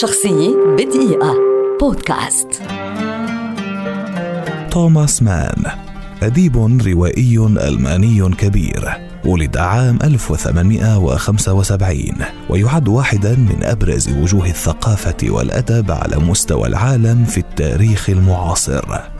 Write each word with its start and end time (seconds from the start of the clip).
شخصية 0.00 0.56
بدقيقة. 0.78 1.34
بودكاست. 1.80 2.48
توماس 4.70 5.22
مان 5.22 5.64
أديب 6.22 6.56
روائي 6.86 7.38
ألماني 7.38 8.30
كبير 8.38 8.92
ولد 9.24 9.56
عام 9.56 9.98
1875 10.04 12.12
ويعد 12.50 12.88
واحدا 12.88 13.36
من 13.36 13.58
أبرز 13.62 14.08
وجوه 14.08 14.46
الثقافة 14.46 15.16
والأدب 15.22 15.90
على 15.90 16.16
مستوى 16.16 16.68
العالم 16.68 17.24
في 17.24 17.38
التاريخ 17.38 18.10
المعاصر. 18.10 19.11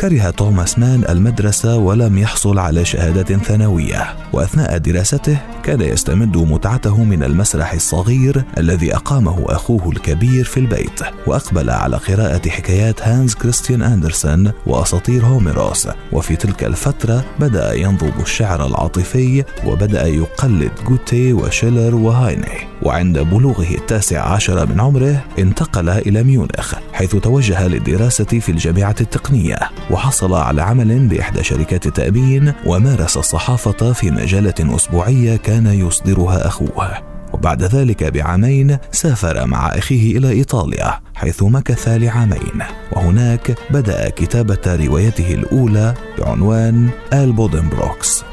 كره 0.00 0.30
توماس 0.30 0.78
مان 0.78 1.04
المدرسة 1.08 1.76
ولم 1.76 2.18
يحصل 2.18 2.58
على 2.58 2.84
شهادة 2.84 3.38
ثانوية. 3.38 4.14
وأثناء 4.32 4.78
دراسته 4.78 5.38
كان 5.62 5.80
يستمد 5.80 6.36
متعته 6.36 7.04
من 7.04 7.22
المسرح 7.22 7.72
الصغير 7.72 8.44
الذي 8.58 8.96
أقامه 8.96 9.44
أخوه 9.48 9.88
الكبير 9.88 10.44
في 10.44 10.60
البيت. 10.60 11.00
وأقبل 11.26 11.70
على 11.70 11.96
قراءة 11.96 12.48
حكايات 12.48 13.02
هانز 13.02 13.34
كريستيان 13.34 13.82
أندرسون 13.82 14.52
وأساطير 14.66 15.26
هوميروس. 15.26 15.88
وفي 16.12 16.36
تلك 16.36 16.64
الفترة 16.64 17.24
بدأ 17.40 17.74
ينضب 17.74 18.20
الشعر 18.20 18.66
العاطفي 18.66 19.44
وبدأ 19.66 20.06
يقلد 20.06 20.72
جوتي 20.88 21.32
وشيلر 21.32 21.94
وهايني. 21.94 22.74
وعند 22.82 23.18
بلوغه 23.18 23.74
التاسع 23.74 24.28
عشر 24.32 24.66
من 24.66 24.80
عمره 24.80 25.24
انتقل 25.38 25.88
إلى 25.88 26.22
ميونخ 26.22 26.74
حيث 26.92 27.16
توجه 27.16 27.68
للدراسة 27.68 28.24
في 28.24 28.48
الجامعة 28.48 28.96
التقنية. 29.00 29.58
وحصل 29.90 30.34
على 30.34 30.62
عمل 30.62 31.08
بإحدى 31.08 31.42
شركات 31.42 31.86
التأمين 31.86 32.52
ومارس 32.66 33.16
الصحافة 33.16 33.92
في 33.92 34.10
مجلة 34.10 34.54
أسبوعية 34.60 35.36
كان 35.36 35.66
يصدرها 35.66 36.46
أخوه. 36.46 37.14
وبعد 37.32 37.62
ذلك 37.62 38.04
بعامين 38.04 38.78
سافر 38.92 39.46
مع 39.46 39.66
أخيه 39.66 40.18
إلى 40.18 40.30
إيطاليا 40.30 41.00
حيث 41.14 41.42
مكث 41.42 41.88
لعامين. 41.88 42.62
وهناك 42.92 43.58
بدأ 43.70 44.10
كتابة 44.10 44.86
روايته 44.86 45.34
الأولى 45.34 45.94
بعنوان 46.18 46.90
آل 47.12 47.32
بودنبروكس. 47.32 48.24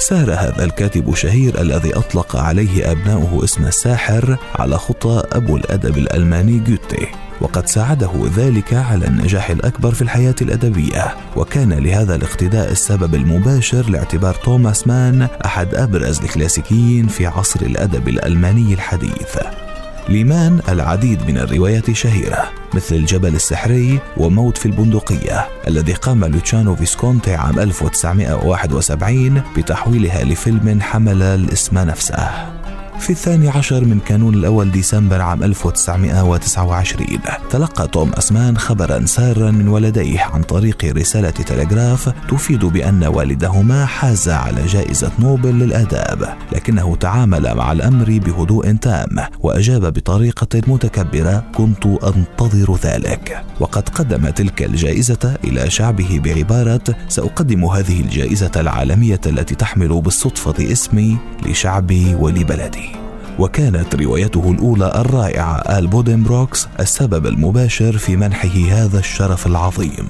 سار 0.00 0.32
هذا 0.32 0.64
الكاتب 0.64 1.08
الشهير 1.08 1.60
الذي 1.60 1.96
أطلق 1.96 2.36
عليه 2.36 2.90
أبناؤه 2.90 3.44
اسم 3.44 3.66
الساحر 3.66 4.36
على 4.54 4.78
خطى 4.78 5.22
أبو 5.32 5.56
الأدب 5.56 5.98
الألماني 5.98 6.58
جوتي. 6.58 7.06
وقد 7.40 7.66
ساعده 7.66 8.10
ذلك 8.36 8.74
على 8.74 9.06
النجاح 9.06 9.50
الأكبر 9.50 9.90
في 9.90 10.02
الحياة 10.02 10.34
الأدبية. 10.42 11.16
وكان 11.36 11.72
لهذا 11.72 12.14
الاقتداء 12.14 12.70
السبب 12.70 13.14
المباشر 13.14 13.90
لاعتبار 13.90 14.34
توماس 14.34 14.86
مان 14.86 15.28
أحد 15.44 15.74
أبرز 15.74 16.20
الكلاسيكيين 16.20 17.06
في 17.06 17.26
عصر 17.26 17.60
الأدب 17.60 18.08
الألماني 18.08 18.74
الحديث. 18.74 19.36
لمان 20.08 20.60
العديد 20.68 21.30
من 21.30 21.38
الروايات 21.38 21.88
الشهيرة 21.88 22.50
مثل 22.74 22.94
الجبل 22.94 23.34
السحري 23.34 23.98
وموت 24.16 24.58
في 24.58 24.66
البندقية 24.66 25.48
الذي 25.68 25.92
قام 25.92 26.24
لوتشانو 26.24 26.76
فيسكونتي 26.76 27.34
عام 27.34 27.58
1971 27.58 29.42
بتحويلها 29.56 30.24
لفيلم 30.24 30.80
حمل 30.80 31.22
الإسم 31.22 31.78
نفسه. 31.78 32.59
في 33.00 33.10
الثاني 33.10 33.48
عشر 33.48 33.84
من 33.84 34.00
كانون 34.00 34.34
الأول 34.34 34.70
ديسمبر 34.70 35.20
عام 35.20 35.42
1929 35.42 37.06
تلقى 37.50 37.88
توم 37.88 38.12
أسمان 38.12 38.58
خبرا 38.58 39.06
سارا 39.06 39.50
من 39.50 39.68
ولديه 39.68 40.20
عن 40.20 40.42
طريق 40.42 40.84
رسالة 40.84 41.30
تلغراف 41.30 42.12
تفيد 42.28 42.64
بأن 42.64 43.04
والدهما 43.04 43.86
حاز 43.86 44.28
على 44.28 44.66
جائزة 44.66 45.12
نوبل 45.18 45.58
للآداب 45.58 46.36
لكنه 46.52 46.96
تعامل 46.96 47.54
مع 47.54 47.72
الأمر 47.72 48.20
بهدوء 48.26 48.72
تام 48.72 49.16
وأجاب 49.40 49.92
بطريقة 49.92 50.60
متكبرة 50.66 51.44
كنت 51.54 51.86
أنتظر 51.86 52.76
ذلك. 52.82 53.42
وقد 53.60 53.88
قدم 53.88 54.28
تلك 54.28 54.62
الجائزة 54.62 55.36
إلى 55.44 55.70
شعبه 55.70 56.20
بعبارة 56.24 56.96
سأقدم 57.08 57.64
هذه 57.64 58.00
الجائزة 58.00 58.52
العالمية 58.56 59.20
التي 59.26 59.54
تحمل 59.54 60.00
بالصدفة 60.00 60.72
اسمي 60.72 61.16
لشعبي 61.46 62.14
ولبلدي. 62.14 62.89
وكانت 63.40 63.94
روايته 63.94 64.50
الأولى 64.50 64.92
الرائعة 64.94 65.56
آل 65.56 65.86
بودنبروكس 65.86 66.68
السبب 66.80 67.26
المباشر 67.26 67.98
في 67.98 68.16
منحه 68.16 68.48
هذا 68.48 68.98
الشرف 68.98 69.46
العظيم. 69.46 70.08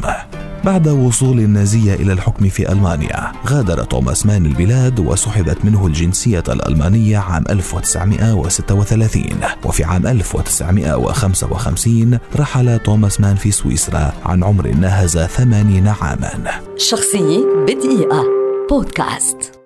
بعد 0.64 0.88
وصول 0.88 1.38
النازية 1.38 1.94
إلى 1.94 2.12
الحكم 2.12 2.48
في 2.48 2.72
ألمانيا 2.72 3.32
غادر 3.46 3.84
توماس 3.84 4.26
مان 4.26 4.46
البلاد 4.46 5.00
وسحبت 5.00 5.64
منه 5.64 5.86
الجنسية 5.86 6.44
الألمانية 6.48 7.18
عام 7.18 7.44
1936 7.50 9.24
وفي 9.64 9.84
عام 9.84 10.06
1955 10.06 12.18
رحل 12.36 12.78
توماس 12.78 13.20
مان 13.20 13.36
في 13.36 13.50
سويسرا 13.50 14.12
عن 14.24 14.44
عمر 14.44 14.68
ناهز 14.68 15.18
80 15.18 15.88
عاما. 15.88 16.60
شخصية 16.76 17.44
بدقيقة. 17.66 18.24
بودكاست. 18.70 19.59